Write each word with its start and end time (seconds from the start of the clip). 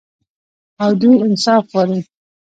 او 0.83 0.91
دوی 1.01 1.15
انصاف 1.25 1.63
غواړي. 1.71 1.99